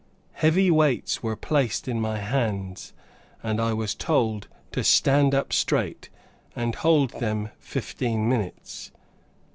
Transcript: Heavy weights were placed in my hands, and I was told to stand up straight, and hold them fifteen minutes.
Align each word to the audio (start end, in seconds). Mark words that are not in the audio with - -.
Heavy 0.31 0.71
weights 0.71 1.21
were 1.21 1.35
placed 1.35 1.87
in 1.87 2.01
my 2.01 2.17
hands, 2.17 2.91
and 3.43 3.61
I 3.61 3.71
was 3.73 3.93
told 3.93 4.47
to 4.71 4.83
stand 4.83 5.35
up 5.35 5.53
straight, 5.53 6.09
and 6.55 6.73
hold 6.73 7.11
them 7.19 7.49
fifteen 7.59 8.27
minutes. 8.27 8.89